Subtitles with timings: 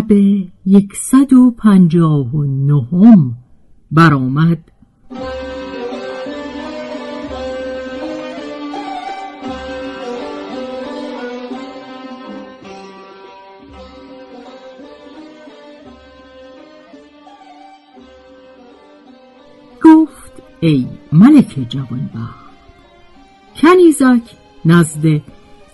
[0.00, 0.12] شب
[0.66, 3.34] یکصد و پنجاه و نهم
[3.90, 4.58] برآمد.
[19.84, 22.50] گفت ای ملک جوانبخت
[23.56, 25.04] کنیزک نزد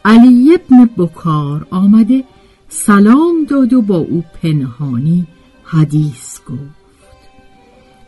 [0.05, 2.25] علی ابن بکار آمده
[2.69, 5.27] سلام داد و با او پنهانی
[5.65, 6.77] حدیث گفت.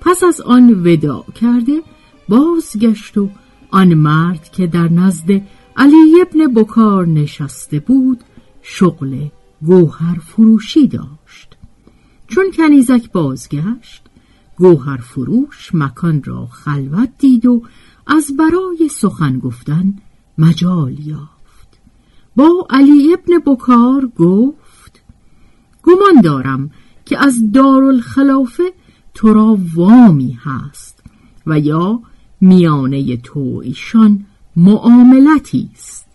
[0.01, 1.83] پس از آن ودا کرده
[2.29, 3.31] بازگشت و
[3.71, 5.31] آن مرد که در نزد
[5.77, 8.21] علی ابن بکار نشسته بود
[8.63, 9.29] شغل
[9.63, 11.57] گوهر فروشی داشت.
[12.29, 14.03] چون کنیزک بازگشت
[14.57, 17.63] گوهر فروش مکان را خلوت دید و
[18.07, 19.95] از برای سخن گفتن
[20.39, 21.38] مجال یافت.
[22.39, 25.03] با علی ابن بکار گفت
[25.83, 26.71] گمان دارم
[27.05, 28.73] که از دارالخلافه
[29.15, 31.03] تو را وامی هست
[31.47, 32.01] و یا
[32.41, 36.07] میانه تو ایشان معاملتی است.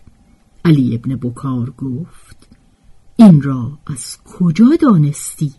[0.64, 2.48] علی ابن بکار گفت
[3.16, 5.52] این را از کجا دانستی؟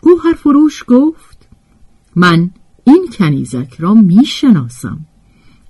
[0.00, 1.48] گوهر فروش گفت
[2.16, 2.50] من
[2.84, 5.06] این کنیزک را می‌شناسم.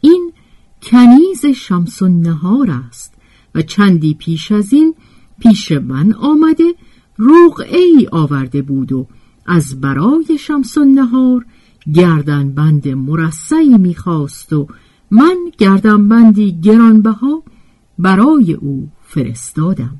[0.00, 0.32] این
[0.82, 3.19] کنیز شمس نهار است.
[3.54, 4.94] و چندی پیش از این
[5.40, 6.74] پیش من آمده
[7.18, 9.06] رقعه ای آورده بود و
[9.46, 11.46] از برای شمس نهار
[11.94, 14.66] گردن بند مرسعی می‌خواست و
[15.10, 17.42] من گردن بندی گرانبها
[17.98, 19.96] برای او فرستادم.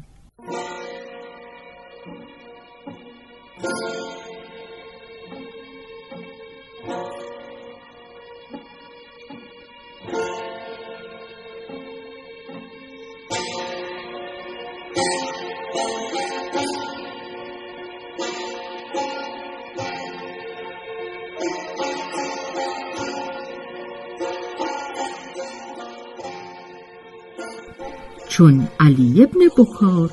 [28.41, 30.10] چون علی ابن بکار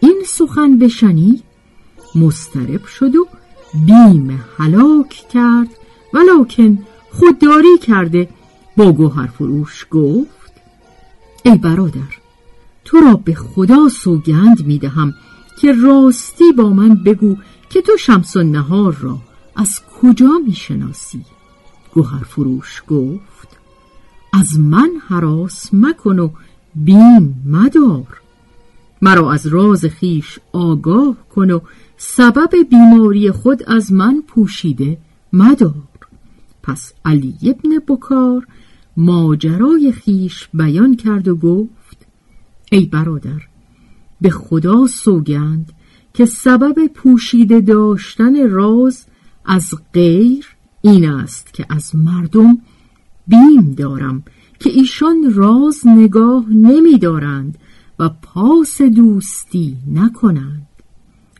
[0.00, 1.42] این سخن بشنید
[2.14, 3.26] مسترب شد و
[3.86, 5.68] بیم هلاک کرد
[6.12, 6.78] ولکن
[7.10, 8.28] خودداری کرده
[8.76, 10.52] با گوهر فروش گفت
[11.44, 12.23] ای برادر
[12.84, 15.14] تو را به خدا سوگند می دهم
[15.60, 17.36] که راستی با من بگو
[17.70, 19.18] که تو شمس نهار را
[19.56, 21.24] از کجا می شناسی؟
[21.94, 23.48] گوهر فروش گفت
[24.32, 26.30] از من حراس مکن و
[26.74, 28.20] بیم مدار
[29.02, 31.60] مرا از راز خیش آگاه کن و
[31.96, 34.98] سبب بیماری خود از من پوشیده
[35.32, 35.74] مدار
[36.62, 38.46] پس علی ابن بکار
[38.96, 41.83] ماجرای خیش بیان کرد و گفت
[42.74, 43.40] ای برادر
[44.20, 45.72] به خدا سوگند
[46.14, 49.06] که سبب پوشیده داشتن راز
[49.44, 50.46] از غیر
[50.80, 52.58] این است که از مردم
[53.26, 54.22] بیم دارم
[54.58, 57.58] که ایشان راز نگاه نمی دارند
[57.98, 60.66] و پاس دوستی نکنند.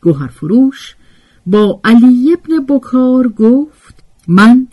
[0.01, 0.95] گوهر فروش
[1.45, 4.67] با علی ابن بکار گفت من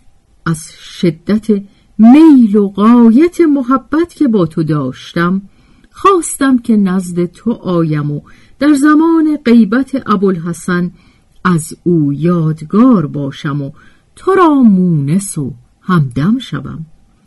[0.47, 1.62] از شدت
[1.99, 5.43] میل و قایت محبت که با تو داشتم
[5.92, 8.20] خواستم که نزد تو آیم و
[8.58, 10.90] در زمان غیبت ابوالحسن
[11.44, 13.70] از او یادگار باشم و
[14.16, 16.86] تو را مونس و همدم شوم.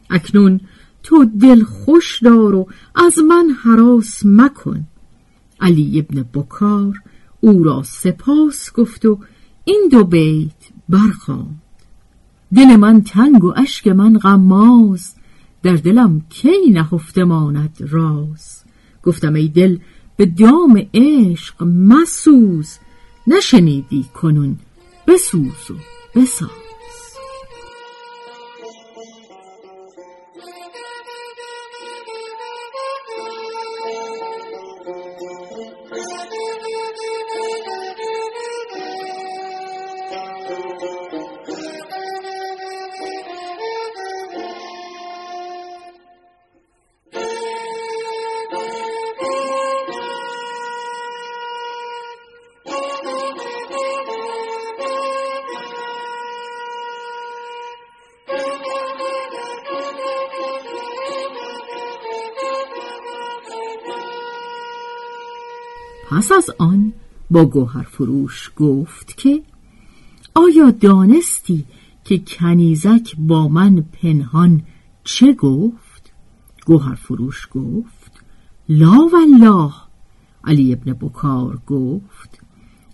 [0.10, 0.60] اکنون
[1.04, 4.88] تو دل خوش دار و از من حراس مکن.
[5.62, 7.02] علی ابن بکار
[7.40, 9.20] او را سپاس گفت و
[9.66, 10.52] این دو بیت
[10.90, 11.62] برخواند
[12.56, 15.16] دل من تنگ و اشک من غماز
[15.66, 18.64] در دلم کی نهفته ماند راز؟
[19.04, 19.78] گفتم ای دل
[20.18, 22.78] به دام عشق مسوز
[23.28, 24.58] نشنیدی کنون
[25.08, 25.74] بسوز و
[26.16, 26.65] بساز.
[66.16, 66.94] پس از آن
[67.32, 69.42] با گوهر فروش گفت که
[70.36, 71.66] آیا دانستی
[72.04, 74.62] که کنیزک با من پنهان
[75.04, 76.14] چه گفت؟
[76.66, 78.12] گوهر فروش گفت
[78.70, 79.72] لا والله
[80.44, 82.40] علی ابن بکار گفت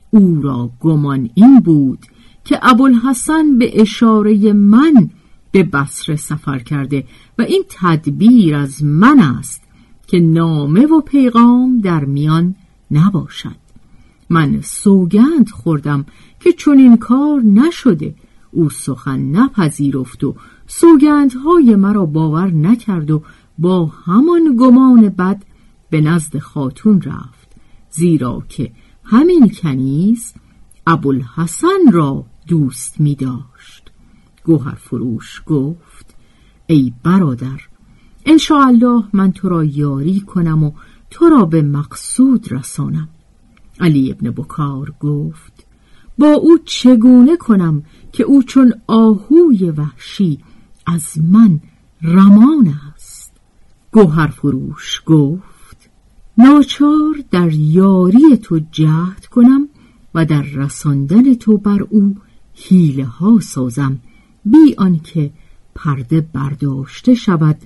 [0.09, 1.99] او را گمان این بود
[2.45, 5.09] که ابوالحسن به اشاره من
[5.51, 7.03] به بصره سفر کرده
[7.39, 9.61] و این تدبیر از من است
[10.07, 12.55] که نامه و پیغام در میان
[12.91, 13.55] نباشد.
[14.29, 16.05] من سوگند خوردم
[16.39, 18.15] که چون این کار نشده.
[18.51, 20.35] او سخن نپذیرفت و
[20.67, 23.23] سوگندهای مرا باور نکرد و
[23.57, 25.43] با همان گمان بد
[25.89, 27.51] به نزد خاتون رفت.
[27.89, 28.71] زیرا که
[29.03, 30.33] همین کنیز
[30.87, 33.91] ابوالحسن را دوست می داشت.
[34.43, 36.15] گوهر فروش گفت
[36.67, 37.61] ای برادر
[38.51, 40.71] الله من تو را یاری کنم و
[41.11, 43.09] تو را به مقصود رسانم.
[43.79, 45.67] علی ابن بکار گفت
[46.17, 50.39] با او چگونه کنم که او چون آهوی وحشی
[50.87, 51.59] از من
[52.01, 53.31] رمان است؟
[53.91, 55.89] گوهر فروش گفت
[56.37, 59.67] ناچار در یاری تو جهد کنم
[60.15, 62.15] و در رساندن تو بر او
[62.53, 63.99] حیله ها سازم
[64.45, 65.31] بی آنکه
[65.75, 67.57] پرده برداشته شود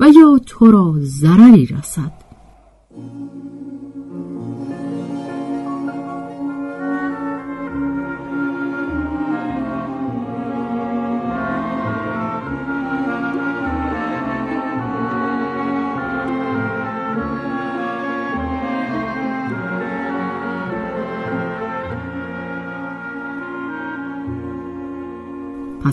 [0.00, 2.23] و یا تو را ضرری رسد.
[2.94, 3.02] پس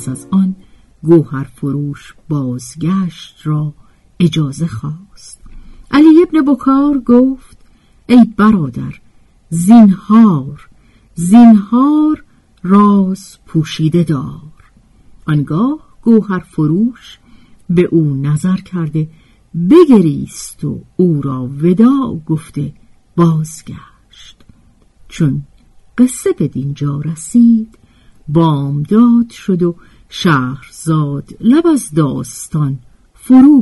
[0.10, 0.56] از آن
[1.04, 3.74] گوهر فروش بازگشت را
[4.20, 5.41] اجازه خواست.
[5.92, 7.58] علی ابن بکار گفت
[8.08, 9.00] ای برادر
[9.50, 10.70] زینهار
[11.16, 12.24] زینهار
[12.64, 14.52] راز پوشیده دار.
[15.28, 17.20] آنگاه گوهر فروش
[17.70, 19.10] به او نظر کرده
[19.70, 22.74] بگریست و او را ودا گفته
[23.16, 24.38] بازگشت.
[25.08, 25.42] چون
[25.98, 27.78] قصه به دینجا رسید
[28.28, 29.76] بامداد شد و
[30.10, 32.80] شهرزاد لب از داستان
[33.14, 33.62] فرو